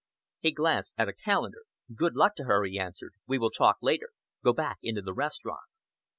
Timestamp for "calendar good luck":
1.13-2.33